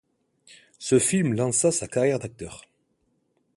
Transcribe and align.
Ce 0.79 0.97
film 0.97 1.33
lança 1.35 1.71
sa 1.71 1.87
carrière 1.87 2.17
d'acteur. 2.17 2.63